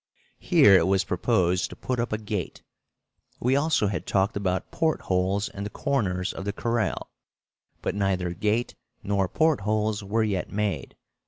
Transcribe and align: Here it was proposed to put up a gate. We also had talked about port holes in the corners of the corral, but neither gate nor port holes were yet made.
Here 0.39 0.73
it 0.79 0.87
was 0.87 1.03
proposed 1.03 1.69
to 1.69 1.75
put 1.75 1.99
up 1.99 2.11
a 2.11 2.17
gate. 2.17 2.63
We 3.39 3.55
also 3.55 3.85
had 3.85 4.07
talked 4.07 4.35
about 4.35 4.71
port 4.71 5.01
holes 5.01 5.47
in 5.49 5.63
the 5.63 5.69
corners 5.69 6.33
of 6.33 6.43
the 6.43 6.51
corral, 6.53 7.11
but 7.83 7.93
neither 7.93 8.33
gate 8.33 8.73
nor 9.03 9.27
port 9.27 9.61
holes 9.61 10.03
were 10.03 10.23
yet 10.23 10.49
made. 10.51 10.95